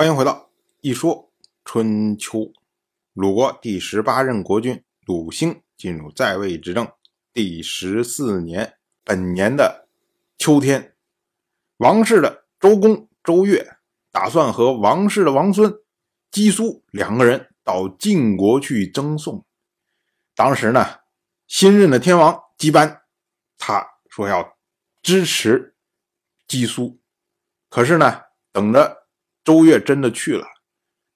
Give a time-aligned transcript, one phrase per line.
[0.00, 0.50] 欢迎回到
[0.80, 1.30] 一说
[1.62, 2.54] 春秋。
[3.12, 6.90] 鲁国第十八任国君鲁兴进入在位执政
[7.34, 9.90] 第十四年，本年的
[10.38, 10.96] 秋天，
[11.76, 13.76] 王室的周公周越
[14.10, 15.70] 打算和王室的王孙
[16.30, 19.44] 姬苏两个人到晋国去争送。
[20.34, 21.00] 当时呢，
[21.46, 23.02] 新任的天王姬班，
[23.58, 24.56] 他说要
[25.02, 25.76] 支持
[26.48, 26.98] 姬苏，
[27.68, 28.99] 可是呢，等着
[29.44, 30.46] 周越真的去了，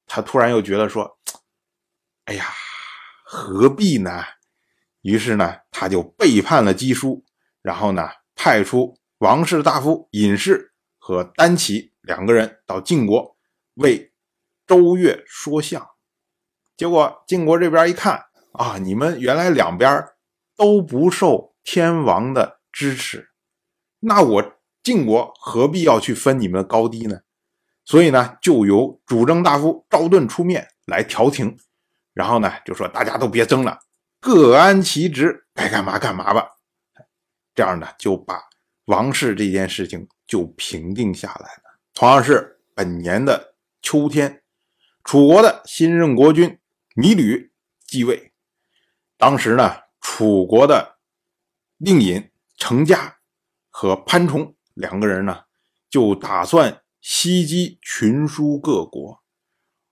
[0.06, 1.18] 他突然又觉得说
[2.26, 2.46] ：“哎呀，
[3.24, 4.24] 何必呢？”
[5.02, 7.24] 于是呢，他就背叛了姬叔，
[7.62, 13.36] 然后呢，派出王室大夫尹氏和丹启两个人到晋国
[13.74, 14.12] 为
[14.66, 15.86] 周越说相。
[16.76, 18.26] 结果晋国这边一看。
[18.54, 18.78] 啊！
[18.78, 20.06] 你们原来两边
[20.54, 23.32] 都不受天王的支持，
[23.98, 27.22] 那我晋国何必要去分你们高低呢？
[27.84, 31.58] 所以呢，就由主政大夫赵盾出面来调停，
[32.12, 33.78] 然后呢，就说大家都别争了，
[34.20, 36.48] 各安其职，该干嘛干嘛吧。
[37.54, 38.40] 这样呢，就把
[38.86, 41.78] 王室这件事情就平定下来了。
[41.92, 44.42] 同样是本年的秋天，
[45.04, 46.58] 楚国的新任国君
[46.96, 47.52] 芈吕
[47.86, 48.32] 继位。
[49.18, 50.96] 当时呢，楚国的
[51.76, 53.18] 令尹程家
[53.70, 55.44] 和潘崇两个人呢，
[55.88, 59.22] 就打算袭击群书各国。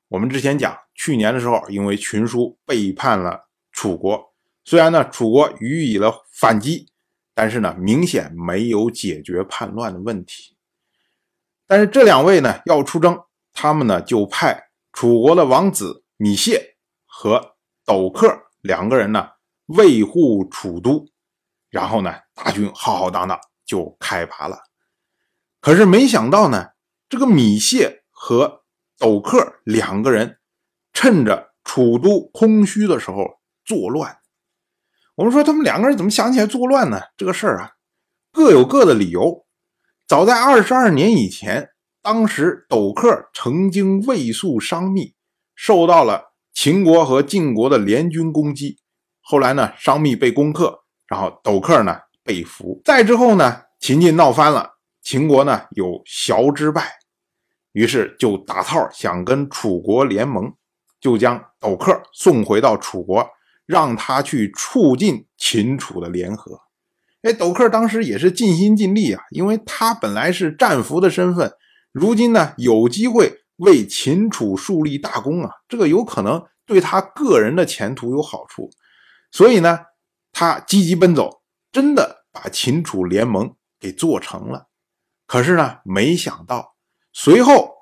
[0.08, 4.32] 我们之前讲，去年的时候，因为群书背叛了楚国，
[4.64, 6.88] 虽然呢楚国予以了反击，
[7.34, 10.56] 但是呢明显没有解决叛乱的问题。
[11.66, 18.44] 但是这两位呢要出征，他们呢就派楚国的王子芈谢和斗克。
[18.62, 19.28] 两个人呢
[19.66, 21.06] 卫护楚都，
[21.68, 24.56] 然后呢大军浩浩荡荡就开拔了。
[25.60, 26.70] 可是没想到呢，
[27.12, 28.62] 这个芈谢和
[28.98, 30.38] 斗克两个人
[30.94, 33.34] 趁着楚都空虚的时候
[33.66, 34.16] 作乱。
[35.16, 37.02] 我们说他们两个人怎么想起来作乱呢？
[37.18, 37.72] 这个事儿啊，
[38.32, 39.44] 各有各的理由。
[40.08, 41.68] 早在二十二年以前，
[42.00, 45.14] 当时斗克曾经卫戍商密，
[45.54, 46.32] 受到了。
[46.54, 48.78] 秦国和晋国的联军攻击，
[49.20, 52.80] 后来呢，商密被攻克，然后斗克呢被俘。
[52.86, 56.90] 再之后呢，秦晋闹翻了，秦国呢有小之败，
[57.72, 60.52] 于是就打套想跟楚国联盟，
[61.00, 63.28] 就将斗克送回到楚国，
[63.66, 66.60] 让他去促进秦楚的联合。
[67.22, 71.52] 哎，斗克当时也是尽心尽力啊，因为他本来是战俘的身份，
[71.92, 73.40] 如今呢有机会。
[73.56, 78.70] 为秦楚树立大功啊，这个有可能对他个人的前途有好处，
[79.30, 79.78] 所以呢，
[80.32, 84.66] 他积极奔走，真的把秦楚联盟给做成了。
[85.28, 86.71] 可是呢，没想到
[87.12, 87.72] 随后，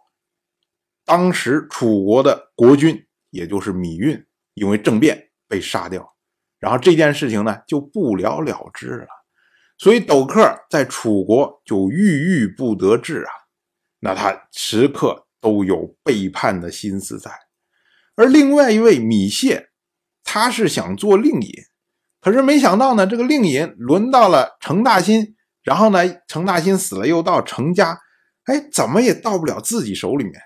[1.04, 6.14] 当时楚国的国君，也就是芈运，因为政变被杀掉，
[6.58, 9.06] 然后这件事情呢就不了了之了。
[9.78, 13.30] 所以斗克在楚国就郁郁不得志啊，
[14.00, 15.26] 那他时刻。
[15.42, 17.30] 都有背叛的心思在，
[18.14, 19.70] 而另外一位芈谢，
[20.22, 21.50] 他是想做令尹，
[22.20, 27.98] 可是没想到呢，这个令尹轮到了程大新，然后呢，程大新死了又到程家，
[28.50, 30.40] 哎，怎么也到不了自己手里面，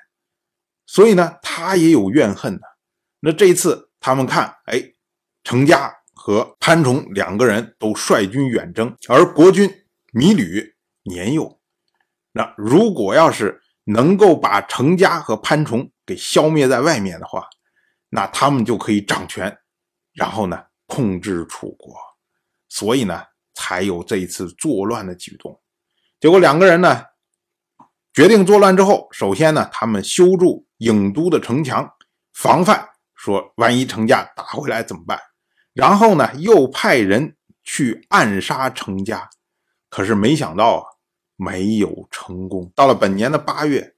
[0.87, 2.63] 所以呢，他也有怨恨的。
[3.21, 4.81] 那这一次他们看，哎，
[5.43, 9.69] 程家和潘崇两个人都率军远征，而国君
[10.13, 11.61] 芈吕年幼，
[12.33, 13.61] 那如果要是。
[13.87, 17.47] 能够把程家和潘崇给消灭在外面的话，
[18.09, 19.55] 那他们就可以掌权，
[20.15, 21.95] 然后呢控制楚国，
[22.67, 23.23] 所以呢
[23.53, 25.61] 才有这一次作乱的举动。
[26.19, 27.03] 结果两个人呢
[28.15, 31.87] 决定作乱之后，首先呢他们修筑郢都的城墙，
[32.33, 35.21] 防范说万一程家打回来怎么办？
[35.75, 39.29] 然后呢又派人去暗杀程家，
[39.91, 40.85] 可是没想到啊。
[41.37, 42.71] 没有成功。
[42.77, 43.97] 到了本年的八月，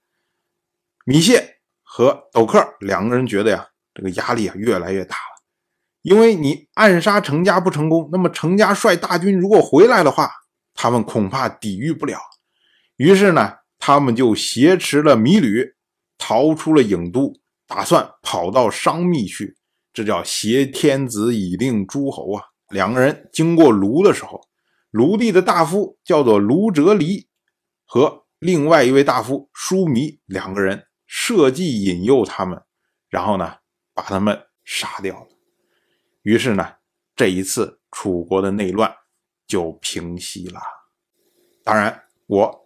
[1.04, 5.44] 芈谢和斗克两个人觉得呀，这个压力啊越来越大了。
[6.00, 10.32] 因为你暗杀程家不成功，那么程家率大军如果回来的话，
[10.72, 12.18] 他们恐怕抵御不了。
[12.96, 13.52] 于是呢，
[13.86, 15.76] 他们就挟持了芈吕，
[16.18, 17.32] 逃出了郢都，
[17.68, 19.56] 打算跑到商密去。
[19.92, 22.42] 这叫挟天子以令诸侯啊！
[22.70, 24.40] 两个人经过卢的时候。
[24.90, 27.28] 卢地的大夫叫做卢哲离，
[27.84, 32.60] 和另外一位大夫舒弥两个人设计引诱他们，
[33.08, 33.54] 然后呢
[33.94, 35.28] 把他们杀掉了。
[36.22, 36.72] 于是呢，
[37.14, 38.92] 这一次楚国的内乱
[39.46, 40.60] 就平息了。
[41.62, 42.65] 当然，我